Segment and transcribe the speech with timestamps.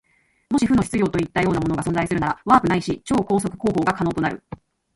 [0.49, 4.43] もし負の質量といったようなものが存在するなら、ワープないし超光速航法が可能となる。